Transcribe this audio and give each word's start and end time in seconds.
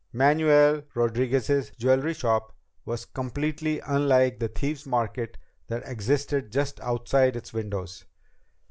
Manuel 0.13 0.81
Rodriguez's 0.95 1.69
jewelry 1.77 2.15
shop 2.15 2.57
was 2.85 3.05
completely 3.05 3.79
unlike 3.81 4.39
the 4.39 4.47
Thieves' 4.47 4.87
Market 4.87 5.37
that 5.67 5.83
existed 5.87 6.51
just 6.51 6.79
outside 6.79 7.35
its 7.35 7.53
windows. 7.53 8.05